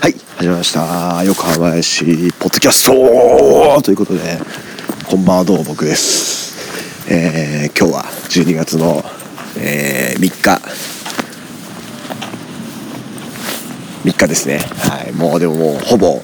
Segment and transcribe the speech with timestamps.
[0.00, 1.22] はい始まりました。
[1.24, 3.82] 横浜市ポッドキャスト。
[3.82, 4.38] ということで
[5.06, 7.12] こんばんはどうも僕です。
[7.12, 9.04] えー、今日は12月の、
[9.58, 10.62] えー、3日。
[14.08, 14.60] 3日ですね。
[14.78, 16.22] はいもうでももうほぼ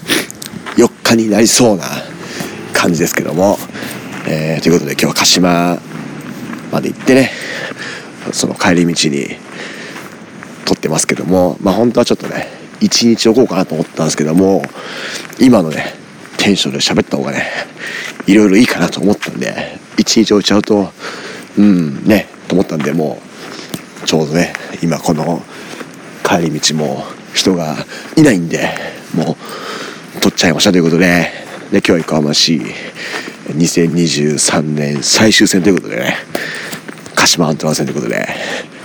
[0.77, 1.84] 4日になりそうな
[2.72, 3.58] 感じですけども、
[4.27, 5.79] えー、ということで今日は鹿島
[6.72, 7.30] まで行ってね
[8.32, 9.36] その帰り道に
[10.64, 11.58] 撮ってますけども。
[11.61, 12.55] まあ本当はちょっとね
[12.86, 14.62] 一日置こうかなと思ったんですけども
[15.40, 15.94] 今のね
[16.38, 17.44] テンションで喋った方がね
[18.28, 20.92] いろいろいいかなと思ったんで一日置いちゃうと
[21.58, 23.18] うんねと思ったんでも
[24.04, 25.42] うちょうどね今この
[26.24, 27.02] 帰り道も
[27.34, 27.74] 人が
[28.16, 28.68] いないんで
[29.14, 29.36] も
[30.16, 31.28] う撮っちゃいましたということで
[31.72, 32.60] で今日は横浜市
[33.48, 36.16] 2023年最終戦ということでね
[37.16, 38.28] 鹿島アントラー戦ということで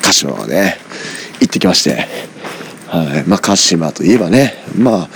[0.01, 0.77] 鹿島はね
[1.39, 2.07] 行ってきまして
[2.91, 3.23] はい。
[3.25, 5.09] まあ鹿島といえばねまあ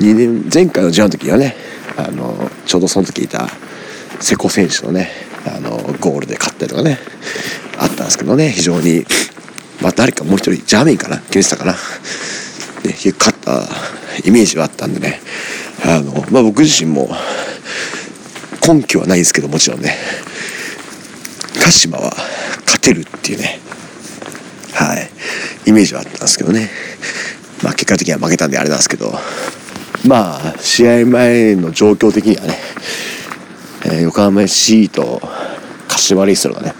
[0.00, 1.54] 2年前回の J の時はね
[1.96, 3.48] あのちょうどその時いた
[4.20, 5.10] 瀬古選手のね
[5.46, 6.98] あのゴールで勝ったりとかね
[7.78, 9.04] あったんですけどね非常に
[9.80, 11.78] まあ誰かもう一人ジャーメインかな決めてたかな、ね、
[13.18, 13.62] 勝った
[14.24, 15.20] イメージはあったんでね
[15.84, 17.08] あの、まあ、僕自身も
[18.66, 19.94] 根拠はないんですけどもちろんね
[21.62, 22.12] 鹿島は
[22.64, 23.60] 勝てるっていうね
[24.72, 25.10] はい
[25.66, 26.70] イメージはあったんですけどね。
[27.62, 29.12] まあ結果的には負けたんであれなんですけど
[30.06, 32.58] まあ試合前の状況的にはね、
[33.84, 35.20] えー、横浜 FC と
[35.88, 36.74] 柏レイソルがね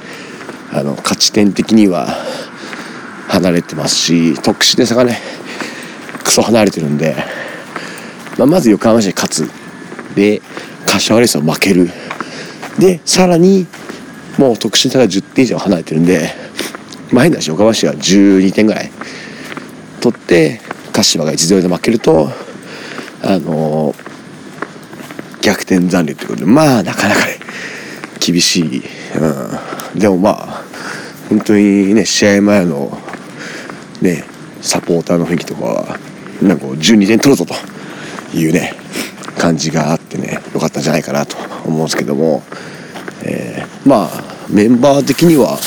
[0.72, 2.08] あの勝ち点的には
[3.28, 5.18] 離れてますし得失点差がね
[6.22, 7.16] クソ離れてるんで、
[8.38, 9.50] まあ、まず横浜市勝つ。
[10.14, 10.40] で
[10.86, 11.90] 柏レイソル負ける。
[12.78, 13.66] でさらに
[14.38, 16.30] もう得失点差が10点以上離れてるんで
[17.12, 18.90] まあ変だし横浜市は12点ぐらい
[20.00, 20.61] 取って
[20.97, 22.30] 柏が1-0で負けると
[23.22, 23.94] あの、
[25.42, 27.39] 逆転残留ということでまあなかなかね
[28.19, 28.83] 厳しい、
[29.18, 30.64] うん、でもまあ
[31.29, 32.98] 本当にね試合前の
[34.01, 34.24] ね
[34.61, 35.98] サポーターの雰囲気とかは
[36.42, 37.55] なんか12点取るぞと
[38.36, 38.73] いうね
[39.39, 42.42] 感じがあってねよかったんじゃないかなと思うんですけども、
[43.24, 44.08] えー、まあ
[44.48, 45.58] メンバー的には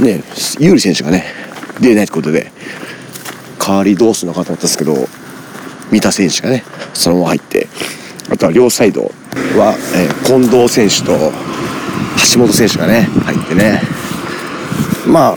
[0.00, 0.22] ね
[0.58, 1.24] 有利選手がね
[1.80, 2.50] 出ないということで
[3.68, 4.94] 代わりどうするのかと思ったんですけど
[5.90, 6.64] 三田選手がね
[6.94, 7.68] そのまま入って
[8.30, 11.32] あとは両サイドは、えー、近藤選手と
[12.32, 13.82] 橋本選手がね入ってね。
[15.06, 15.36] まあ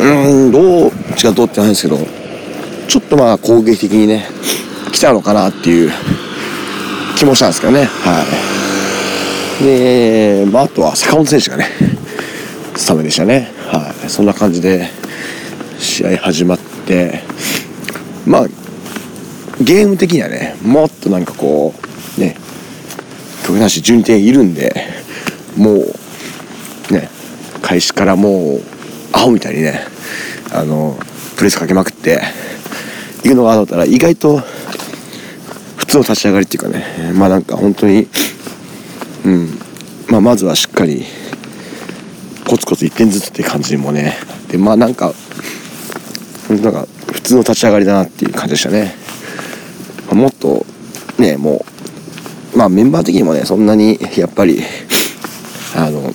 [0.00, 1.98] うんどう違うどうってないんですけど
[2.86, 4.26] ちょっとまあ攻撃的にね
[4.92, 5.90] 来たのかなっていう
[7.16, 7.84] 気もしたんですけどね。
[7.84, 8.24] は
[9.60, 9.64] い。
[9.64, 11.66] で、まあ、あとは坂本選手がね
[12.76, 13.50] スタメンでしたね。
[13.66, 14.08] はい。
[14.08, 14.88] そんな感じで
[15.78, 17.22] 試合始まって
[18.28, 18.46] まあ
[19.60, 21.72] ゲーム的にはねもっとなんかこ
[22.18, 22.36] うね
[23.46, 24.86] 極なし順点いるんで
[25.56, 27.08] もうね
[27.62, 28.60] 開始からもう
[29.12, 29.80] アホみたいにね
[30.52, 30.96] あの
[31.36, 32.20] プレスかけまくって
[33.24, 34.38] いくのがあったら意外と
[35.76, 38.06] 普通の立ち上がりっていうかねまあなんか本当に
[39.24, 39.58] うん
[40.08, 41.04] まあまずはしっかり
[42.46, 44.14] コツコツ1点ずつって感じもね
[44.50, 45.14] でまあなんか
[46.50, 46.86] なんか
[47.28, 48.94] 通の立ち上がりだなっていう感じでしたね、
[50.12, 50.64] もっと
[51.18, 51.64] ねも
[52.54, 54.62] うまあメンバー的にもねそんなにやっぱり
[55.76, 56.10] あの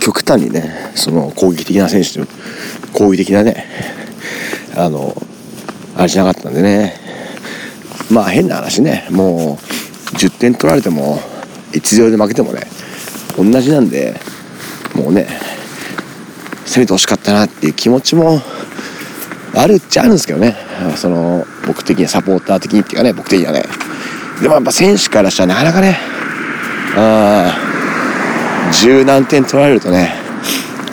[0.00, 2.26] 極端にねその攻撃的な選手と
[2.94, 3.66] 攻撃的なね
[4.74, 5.14] あの
[5.94, 6.98] あれしなかったんでね。
[8.10, 9.58] まあ変な話ねも
[10.12, 11.18] う10点取られても
[11.72, 12.62] 1-0で負けてもね
[13.36, 14.18] 同じなんで
[14.96, 15.28] もうね
[16.64, 18.40] 攻めてほしかったなっていう気持ちも
[19.54, 20.56] あるっちゃあるんですけどね。
[20.96, 23.64] その僕的にサポーター的にっていうかね僕的にはね。
[24.40, 25.98] でもやっぱ選手からしたらなかなかね
[26.96, 27.54] あ
[28.80, 30.14] 十何点取られるとね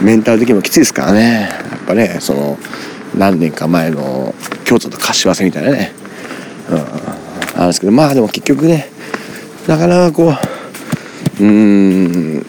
[0.02, 1.50] メンタル的にもきついですからね。
[1.72, 2.58] やっぱねその
[3.16, 4.34] 何年か前の
[4.66, 5.94] 京都と柏戦みたいなね、
[6.70, 6.82] うん、あ
[7.60, 8.90] るんですけどまあでも結局ね
[9.68, 10.34] なかなかこ
[11.40, 12.46] ううん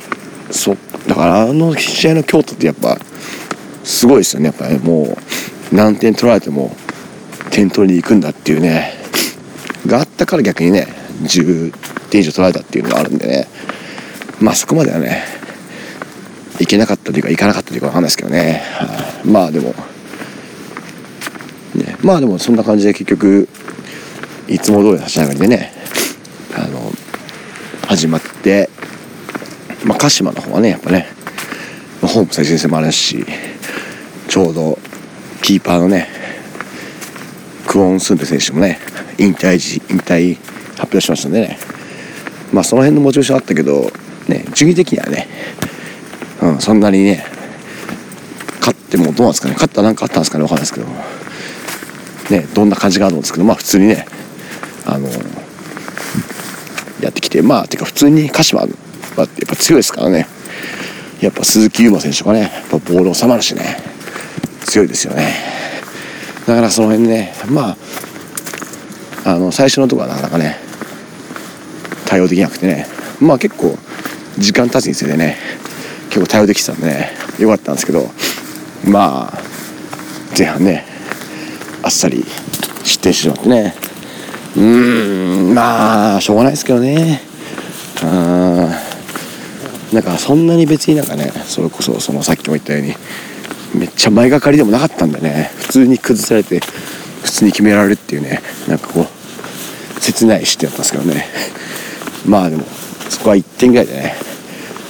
[0.51, 0.77] そ
[1.07, 2.99] だからあの試合の京都ってやっぱ
[3.85, 4.47] すごいですよね。
[4.47, 5.17] やっぱり、ね、もう
[5.73, 6.75] 何点取られても
[7.51, 8.95] 点取りに行くんだっていうね。
[9.87, 10.87] があったから逆にね
[11.23, 11.73] 10
[12.11, 13.49] 点以上取られたっていうのがあるんでね。
[14.41, 15.25] まあそこまではね
[16.61, 18.63] いけなかったというかいかなかったというか分かんないですけどね、
[19.25, 19.75] まあでも、
[21.75, 23.49] ね、まあでもそんな感じで結局
[24.49, 25.73] いつも通りの立ち上がりでね
[26.57, 26.91] あの
[27.87, 28.69] 始まって
[29.85, 31.07] まあ鹿島の方はねやっぱね
[32.03, 33.25] ホーム最終戦もあるし
[34.29, 34.79] ちょうど
[35.49, 36.09] キーパーのね
[37.67, 38.79] クオン・スンデ選手もね
[39.17, 40.35] 引退時引退
[40.77, 41.59] 発表しましたんでね。
[42.53, 43.91] まあその辺のモチベーションあったけど
[44.29, 45.27] ね順位的にはね、
[46.43, 47.25] うん、そんなにね
[48.59, 49.55] 勝ってもどうなんですかね。
[49.55, 50.45] 勝ったら何かあったんですかね。
[50.45, 50.87] 分かんないですけど。
[52.31, 54.05] ねどんな感じがあるんですけどまあ普通にね
[54.85, 55.09] あの
[57.01, 60.27] やってきてまあてか普通に鹿島はやっぱ強いですからね。
[61.23, 63.88] やっぱ鈴木優馬選手がねやっぱボール収まるしね。
[64.69, 65.33] 強いですよね。
[66.47, 67.77] だからその辺ねま
[69.25, 70.57] ああの最初のとこはなかなかね
[72.07, 72.87] 対応できなくてね
[73.21, 73.77] まあ結構
[74.39, 75.37] 時間経つにつれてね
[76.09, 78.09] 結構対応できてたんでねよかったんですけど
[78.85, 79.39] まあ
[80.37, 80.85] 前半ね
[81.83, 82.25] あっさり
[82.85, 83.75] 失点してしまってね
[84.57, 87.21] うーんまあしょうがないですけどね。
[88.03, 88.71] うん
[89.93, 92.95] なんかそんなに別になんかねそれこそそのさっきも言ったように
[93.75, 95.51] めっちゃ前がかりでもなかったんでね。
[95.57, 96.61] 普通に崩されて
[97.23, 98.41] 普通に決められるっていうね。
[98.67, 101.27] なんかこう切ない視点だったんですけどね。
[102.27, 102.65] まあでも
[103.11, 104.15] そこは1点ぐらいでね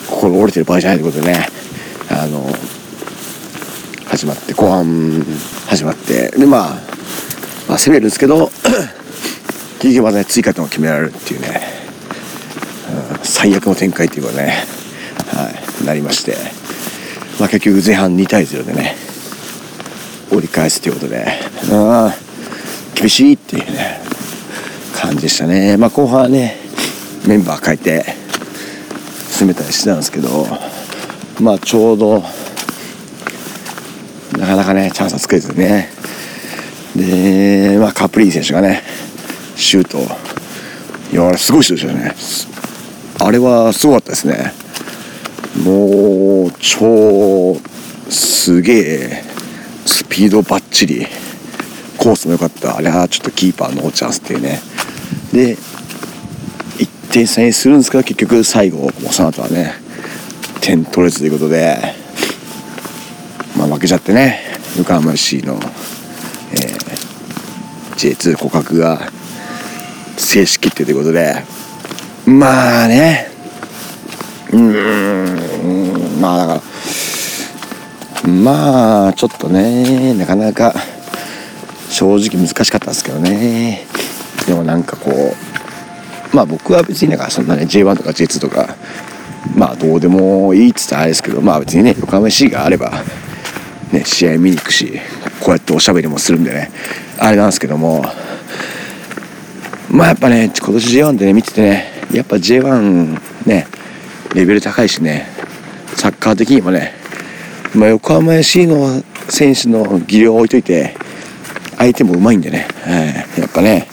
[0.09, 1.49] 心折れてる場合じゃないということでね。
[2.11, 2.47] あの
[4.07, 5.23] 始まって後半
[5.67, 6.31] 始まって。
[6.31, 6.71] でまあ、
[7.69, 8.51] まあ、攻めるんですけど
[9.81, 11.61] 結局またね追加点を決められるっていうね、
[13.13, 14.65] うん、最悪の展開っていうかね、
[15.33, 15.51] は
[15.83, 16.37] い、なりまして、
[17.39, 18.97] まあ、結局前半2対0でね
[20.33, 21.27] 折り返すということで、
[21.71, 22.13] うん、
[22.95, 24.01] 厳しいっていうね
[24.95, 26.57] 感じでしたね、まあ、後半はね
[27.27, 28.05] メンバー変えて
[29.31, 30.29] 攻めたりしてたんですけど
[31.41, 32.23] まあちょうど
[34.39, 35.89] なかなかねチャンスは作れずね。
[36.97, 38.83] でまあカプリー選手がね
[39.57, 39.99] シュート
[41.13, 42.59] いやあれすごいシュートでしたね。
[43.21, 44.53] あれはすごかったですね。
[45.65, 47.57] もう超
[48.11, 49.23] すげえ
[49.87, 51.07] スピードばっちり
[51.97, 52.77] コースも良かった。
[52.77, 54.61] あれはちょっとキーパーのチャンスっていうね。
[55.33, 59.75] で1点差にするんですけど結局最後もうその後はね。
[60.61, 61.79] 点取れずということで。
[63.57, 64.41] まあ負けちゃってね。
[64.77, 65.55] 横浜市の、
[66.53, 69.11] えー、J2 捕獲が
[70.17, 71.43] 正式決定ということで。
[72.27, 73.31] まあね。
[74.53, 75.38] うん。
[76.21, 76.63] まあだか
[78.27, 80.75] らまあちょっとねなかなか
[81.91, 83.87] 正直難しかったですけどね。
[84.47, 88.77] でもなんかこうまあ僕は別になんかそんなね J1 とか J2 とか
[89.55, 92.93] まあどうでもいいっつったらあれですけどまあ別にね横浜 C があれば
[93.93, 94.99] ね試合見に行くし
[95.41, 96.71] こうやっておしゃべりもするんでね
[97.19, 98.05] あれなんですけども
[99.91, 103.67] まあやっぱね今年 J1 でね見ててねやっぱ J1 ね
[104.35, 105.27] レベル高いしね
[105.99, 106.95] サッカー的にもね、
[107.75, 110.95] まあ、横浜 FC の選手の技量を置いといて
[111.77, 113.89] 相手もうまいんでね、えー、やっぱね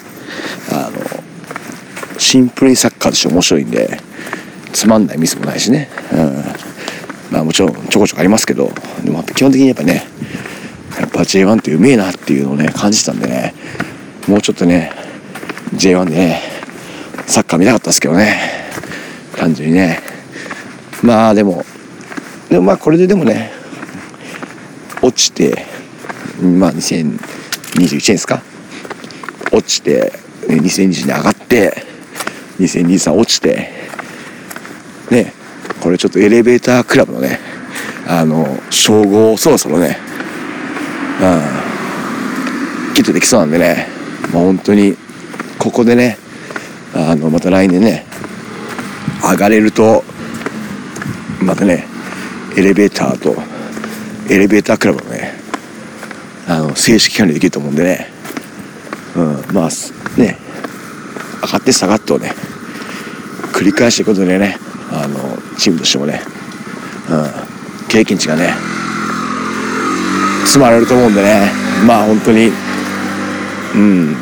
[0.71, 3.99] あのシンプルにサッカーとして面白いんで
[4.71, 6.43] つまんないミスもないしね、うん、
[7.31, 8.69] まあもちろんちょこちょこありますけど
[9.03, 10.03] でも基本的にやっぱね
[10.99, 13.55] やっぱ J1 ってうめえなっていうのをね感じたんでね
[14.27, 14.91] もうちょっとね
[15.73, 16.41] J1 でね
[17.25, 18.39] サッカー見たかったですけどね。
[19.35, 19.99] 単純にね。
[21.03, 21.65] まあでも
[22.55, 23.51] でもまあこれででもね
[25.01, 25.65] 落ちて
[26.41, 27.19] まあ2021
[27.81, 28.41] 年ですか？
[29.51, 30.13] 落ちて
[30.47, 31.83] 2020年上がって
[32.57, 33.71] 2023落ちて
[35.11, 35.33] ね
[35.81, 37.41] これちょっとエレベータークラブのね
[38.07, 39.97] あの称号をそろそろね
[41.21, 43.87] うんきっとできそうなんでね
[44.33, 44.95] まあ本当に
[45.59, 46.17] ここでね
[46.93, 48.05] あのまた来年ね
[49.21, 50.05] 上がれると
[51.41, 51.84] またね
[52.57, 53.35] エレベーターと
[54.29, 55.33] エレベータークラブのね
[56.47, 58.07] あの正式管理できると思うんでね、
[59.15, 59.69] うん、まあ
[60.19, 60.37] ね
[61.41, 62.31] 上がって下がってをね
[63.53, 64.57] 繰り返していくことでね
[64.91, 65.17] あの
[65.57, 66.21] チームとしてもね、
[67.09, 68.53] うん、経験値がね
[70.55, 71.51] 積まれると思うんでね。
[71.85, 72.49] まあ本当に
[73.75, 74.15] うん。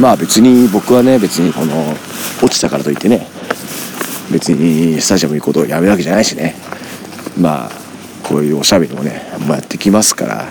[0.00, 1.92] まあ別に僕はね別にこの
[2.42, 3.28] 落ちたからといってね
[4.32, 6.54] 別にスタジアム行くことをやめるわけじゃないしね。
[7.38, 7.70] まあ
[8.22, 10.48] こういうおしゃべりもね、まあ、やってきますから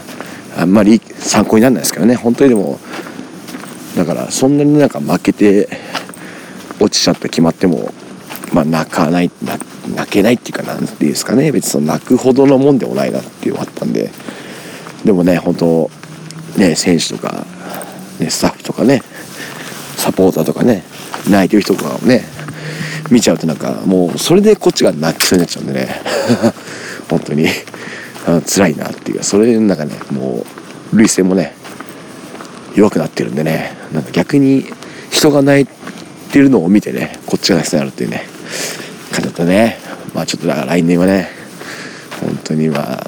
[0.58, 2.16] あんまり参考にならないですけどね。
[2.16, 2.80] 本当にでも
[3.96, 5.70] だからそんなになんか負けて
[6.80, 7.94] 落ちちゃって決まっても
[8.54, 11.52] まあ泣かない泣けないっていうかなんていうんですかね。
[11.52, 14.12] 別にその泣くほどのもんでもないなっていうのがあったんで。
[15.06, 15.92] でもね本当
[16.58, 17.46] ね選手とか、
[18.20, 19.02] ね、スタッフとかね
[19.98, 20.84] サポーターとかね
[21.30, 22.24] 泣いてる人とかをね
[23.12, 26.02] 見ちゃうとなんかもうそれでこっちが泣きそうになっちゃうんでね。
[27.10, 27.48] 本当に。
[28.46, 29.24] 辛いなっていう。
[29.24, 30.46] それなんかねも
[30.92, 31.56] う涙腺もね
[32.76, 33.76] 弱くなってるんでね。
[33.92, 34.66] なんか逆に
[35.12, 35.68] 人が泣い
[36.32, 38.24] てるのを見てねこっちが泣きそうになるっていうね
[39.12, 39.78] 感じだったね。
[40.14, 41.30] まあちょっとだから来年はね
[42.22, 43.04] 本当にまあ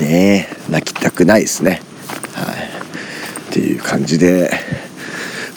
[0.00, 1.80] ね泣きたくないですね。
[2.32, 2.54] はい。
[3.50, 4.50] っていう感じで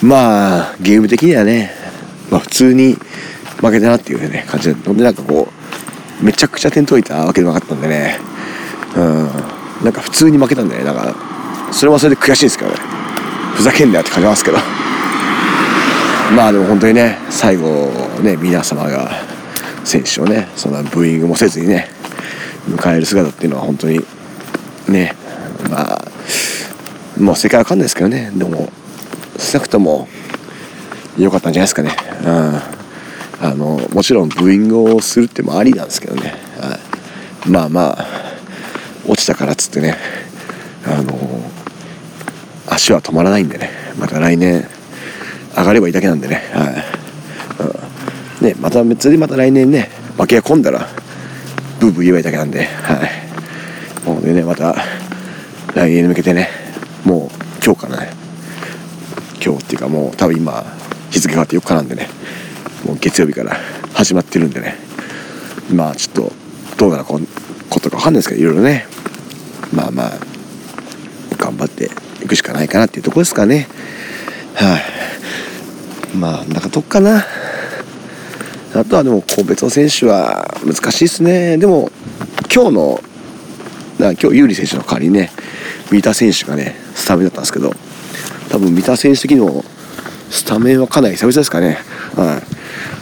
[0.03, 1.71] まあゲーム的にはね、
[2.29, 2.93] まあ、普通に
[3.59, 5.56] 負けたなっていうね感じででなんかこう
[6.21, 8.19] めちゃくちゃ点取れたわけでもなかったんでね。
[8.95, 9.29] うん。
[9.83, 10.83] なんか普通に負けたんでね。
[10.83, 11.15] だか
[11.67, 12.77] らそれはそれで悔しいんですけどね。
[13.55, 14.57] ふざけんなよって感じますけど。
[16.35, 17.89] まあでも本当にね最後
[18.21, 19.09] ね皆様が
[19.85, 21.87] 選手をねそんなブーイングもせずにね
[22.67, 23.99] 迎える姿っていうのは本当に
[24.89, 25.15] ね
[25.69, 26.01] まあ
[27.17, 28.31] もう世界わかんないですけどね。
[28.35, 28.71] でも
[29.37, 30.07] 少なくとも
[31.17, 31.95] 良かったんじゃないですかね。
[32.25, 32.76] うん。
[33.41, 36.79] あのもちろんブーイングをするってもありなんですけどね、は
[37.45, 38.05] い、まあまあ
[39.07, 39.95] 落ちたからっつってね。
[40.85, 41.13] あの
[42.67, 43.69] 足は止まらないんでね。
[43.99, 44.65] また来年
[45.55, 46.83] 上がればいいだけなんでね,、は
[48.41, 50.87] い、ねまた別にまた来年ね負けが込んだら
[51.79, 54.75] ブーブー言えばいいだけなんで、はい、もうねまた
[55.73, 56.49] 来年に向けてね
[57.03, 58.11] もう今日からね。
[59.43, 60.63] 今日っていうかもう多分今
[61.09, 62.09] 日付変わって4日なんでね。
[62.85, 63.57] もう月曜日から
[63.93, 64.75] 始まってるんでね。
[65.73, 66.31] まあちょっと
[66.77, 67.19] どうなるこ
[67.79, 68.85] とか分かんないですけどいろいろね。
[69.73, 70.11] まあまあ
[71.37, 71.91] 頑張って
[72.23, 73.67] いくしかないかなっていうとこですかね。
[74.55, 77.25] はい、まあなんかどっかな。
[78.73, 81.57] あとはでも個別の選手は難しいですね。
[81.57, 81.91] でも
[82.53, 83.01] 今日の
[83.99, 85.31] 今日有利選手の代わりにね
[85.91, 87.73] 三田選手がねスタメンだったんですけど
[88.49, 89.63] 多分三田選手的にも
[90.29, 91.79] スタメンはかなり久々ですかね、
[92.15, 92.56] はい、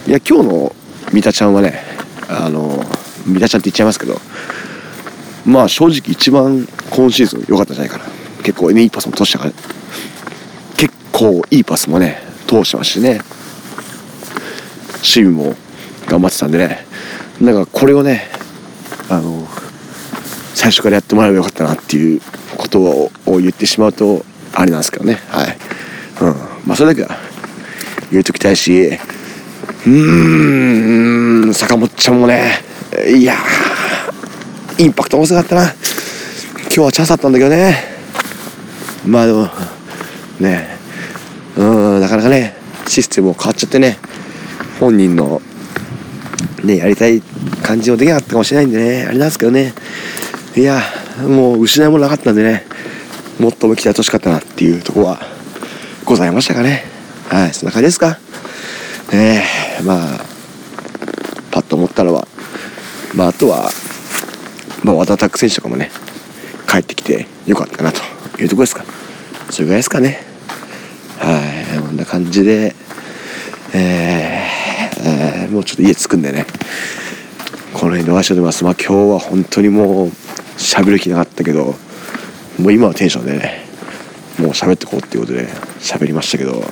[0.06, 0.76] いや今日の
[1.12, 1.82] 三田ちゃんはね
[2.28, 2.80] あの
[3.26, 4.20] 三田ちゃんって言っちゃいますけど
[5.44, 8.04] まあ正直一番今シーズン良かったんじゃないかな。
[8.44, 9.52] 結構いいパスも通したから
[10.76, 13.20] 結構いいパスもね通してますしね。
[14.98, 15.56] 守備も
[16.06, 16.86] 頑張ってたんでね。
[17.40, 18.28] なんかこれをね
[19.08, 19.48] あの
[20.54, 22.20] 最初からやってもらえばよかったなっていう
[22.56, 25.14] ことを言ってしまうとあれなんですけどね。
[25.30, 25.58] はい。
[26.20, 26.34] うん。
[26.64, 27.18] まあそれだけは
[28.12, 28.96] 言うときたいし
[29.86, 32.60] うん坂本ちゃんもね
[33.08, 33.36] いや
[34.78, 35.62] インパクト多かったな。
[35.62, 37.76] 今日はチャンスだったんだけどね。
[39.06, 39.48] まあでも
[40.40, 40.76] ね
[41.56, 41.64] う
[41.98, 42.56] んなかなかね
[42.88, 43.96] システムも変わっちゃってね
[44.80, 45.40] 本人の
[46.64, 47.22] ねやりたい
[47.62, 49.72] 感じもできなかったかもしれないんでねあれなんですけどね。
[50.56, 50.80] いや
[51.28, 52.66] もう失いもなかったんでね
[53.38, 55.20] もっとも期待してほしかったなっていうとこは
[56.04, 56.84] ございましたかね。
[57.28, 58.18] はいそんな感じですか。
[59.12, 59.42] え
[59.80, 60.20] えまあ
[61.50, 62.26] パッと思ったのは
[63.14, 63.70] まああとは
[64.82, 65.90] まあ和田拓選手とかもね
[66.68, 68.00] 帰ってきてよかったなと
[68.40, 68.84] いうとこですか。
[69.50, 70.20] それぐらいですかね。
[71.18, 71.38] は
[71.76, 72.74] いこんな感じで
[73.72, 76.46] えー、えー、もうちょっと家着くんでね
[77.72, 78.64] この辺でお会いしておます。
[78.64, 80.08] まあ今日は本当にもう
[80.58, 81.74] 喋る気なかったけど
[82.58, 83.66] もう今はテンションでね
[84.38, 85.46] もう喋ってこうっていうことで
[85.78, 86.62] 喋りましたけど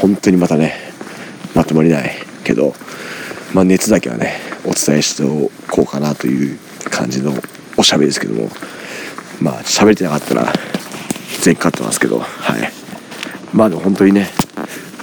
[0.00, 0.89] 本当にまたね
[1.54, 2.12] まとまりない
[2.44, 2.74] けど
[3.54, 6.58] まあ熱だけはねお伝えしておこうかなという
[6.90, 7.32] 感じの
[7.76, 8.48] おしゃべりですけども
[9.40, 10.52] まあ喋れてなかったら
[11.42, 12.70] 全カットなんですけどはい。
[13.52, 14.28] まあでも本当にね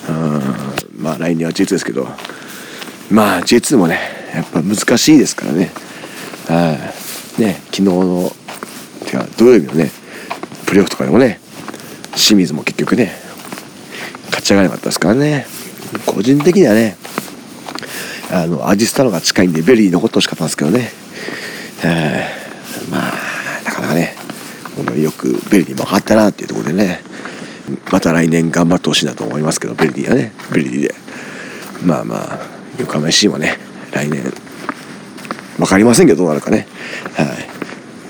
[0.09, 2.07] うんまあ来年は J2 ですけど
[3.11, 3.99] まあ J2 もね
[4.33, 5.71] やっぱ難しいですからね。
[6.47, 6.77] は
[7.37, 7.41] い。
[7.41, 8.31] ね昨日の
[9.05, 9.91] てか土曜日のね
[10.65, 11.39] プレーオフとかでもね
[12.11, 13.11] 清水も結局ね
[14.27, 15.45] 勝ち上がらなかったですからね。
[16.05, 16.97] 個人的にはね
[18.31, 20.89] あの味スタのが近いんでベリー残ってほしかったんですけどね。
[21.83, 23.13] えー、まあ
[23.63, 24.15] なかなかね
[25.01, 27.01] よくベルディも上がったなっていうところでね
[27.91, 30.95] また来年頑張ってほしいなと思いますけどベルディはねベルディで。
[31.85, 32.39] まあまあ
[32.79, 33.57] 横浜 FC もね
[33.91, 34.23] 来年
[35.57, 36.67] 分かりませんけどどうなるかね。
[37.15, 37.27] はい。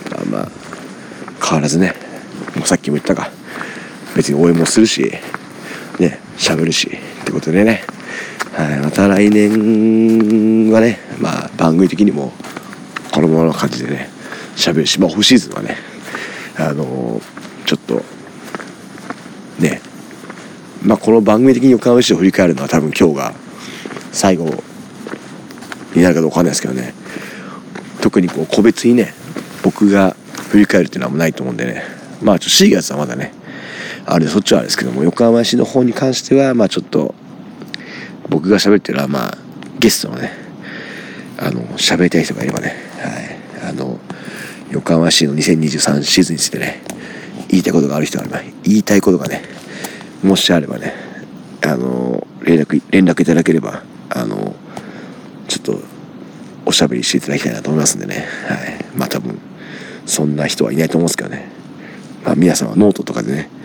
[0.10, 0.52] まあまあ
[1.46, 1.94] 変わらずね
[2.56, 3.30] もうさっきも言ったが
[4.16, 5.12] 別に応援もするし
[6.00, 7.07] ね喋るし。
[7.28, 7.84] ってことでね、
[8.54, 12.32] はい、また来年はねまあ番組的にも
[13.14, 14.10] このままの感じでね
[14.56, 15.76] 喋るしまあオフシーズンはね
[16.58, 17.22] あの、
[17.66, 18.02] ちょっと
[19.60, 19.82] ね
[20.82, 23.34] まあこの番組的に横浜市を振り返るのは多分今日が
[24.14, 24.46] 最後
[25.94, 26.94] になるかどうかわかんないですけどね。
[28.02, 29.14] 特にこう個別にね
[29.64, 30.16] 僕が
[30.50, 31.84] 振り返るっていうのはもうないと思うんでね。
[32.22, 33.34] まあちょっと4月はまだね
[34.10, 37.14] あれそっちはあれですけども横浜市の方に関してはまあちょっと
[38.30, 39.38] 僕が喋ってるのはまあ
[39.80, 40.32] ゲストのね
[41.38, 43.70] あの喋りたい人がいればねはい。
[43.70, 44.00] あの
[44.72, 46.82] 横浜市の2023シーズンについてね
[47.50, 49.44] 言いたいことがある人があれば言いたいことがね
[50.24, 50.94] もしあればね
[51.66, 54.56] あの連絡連絡いただければあの
[55.50, 55.80] ちょっと
[56.66, 58.86] おしゃべりしていただきたいなと思いますんでねはい。
[58.98, 59.38] まあ多分
[60.06, 61.50] そんな人はいないと思うんですけどね。
[62.24, 63.57] まあ皆さんはノートとかでね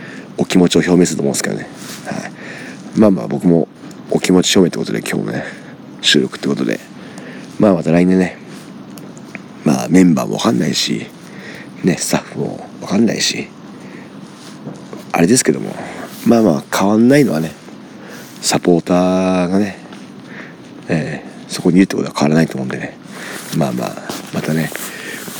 [0.42, 1.68] お気持ちを表明すると思うんですけどね、
[2.04, 3.68] はい、まあまあ僕も
[4.10, 5.44] お気持ち表明ってことで今日もね
[6.00, 6.80] 収録ってことで。
[7.60, 8.36] まあまた来年ね。
[9.64, 11.06] まあメンバーもわかんないし
[11.84, 13.46] ねスタッフもわかんないし。
[15.12, 15.72] あれですけども。
[16.26, 17.52] まあまあ変わんないのはね
[18.40, 19.78] サポーターがね、
[20.88, 22.96] えー、そこにいるってことは変わらないと思うんでね。
[23.56, 23.96] まあまあ
[24.34, 24.70] またね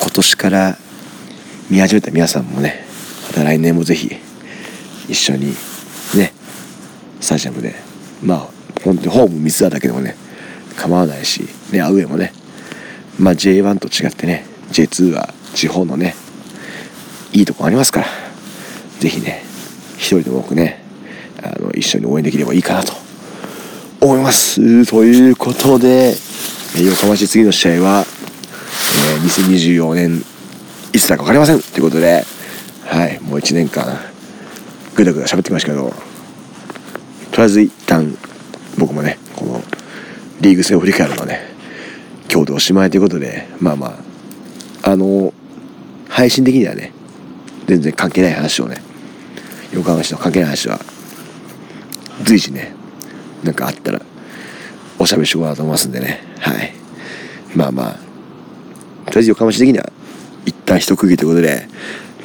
[0.00, 0.78] 今年から
[1.71, 2.85] 見始めた皆さんもね
[3.28, 4.22] また来年もぜひ
[5.09, 5.54] 一緒に
[6.14, 6.32] ね
[7.21, 7.75] スタジアムで。
[8.23, 8.38] まあ
[8.85, 10.16] 本当にホーム三ツだけでもね
[10.76, 12.32] 構わないしねアウェーもね。
[13.18, 16.14] まあ J1 と違ってね J2 は地方のね
[17.32, 18.06] いいとこありますから。
[19.00, 19.42] 是非ね
[19.97, 20.82] 一人でも多くね
[21.42, 22.92] あの一緒に応援できればいいかなと。
[24.00, 24.85] 思います。
[24.87, 26.14] ということで
[26.76, 28.04] 横浜市次の試合は、
[29.14, 30.25] えー、2024年
[30.92, 31.61] いつだか分かりません。
[31.61, 32.25] ということで
[32.85, 34.12] はいもう1年間
[34.94, 35.90] ぐだぐだ喋ってきましたけど
[37.30, 38.16] とりあえず一旦
[38.78, 39.61] 僕もねこの
[40.40, 41.40] リーグ戦を振り返るのはね
[42.30, 43.99] 今日でおしまいということでまあま
[44.82, 45.32] ああの
[46.08, 46.92] 配信的にはね
[47.66, 48.82] 全然関係ない話をね
[49.72, 50.78] 横浜市の関係ない話は
[52.25, 52.75] 随時ね
[53.42, 54.00] なんかあったら
[54.99, 56.20] おしゃべりしようかなと思いますんでね。
[56.38, 56.72] はい。
[57.56, 57.92] まあまあ
[59.06, 59.90] とりあえず横浜市的には
[60.46, 61.68] 一旦一区切りということで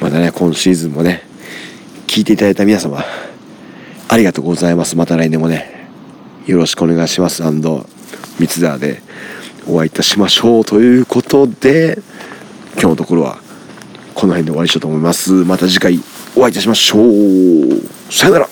[0.00, 1.27] またね今シーズンもね
[2.18, 3.04] 聞いていただいた皆様
[4.08, 4.96] ありがとうございます。
[4.96, 5.88] また来年もね
[6.46, 7.44] よろしくお願いします。
[7.44, 9.00] 三ツ沢で
[9.68, 12.00] お会いいたしましょうということで
[12.72, 13.38] 今日のところは
[14.16, 15.30] この辺で終わりにしようと思います。
[15.30, 16.00] また次回
[16.34, 18.12] お会いいたしましょう。
[18.12, 18.48] さよなら。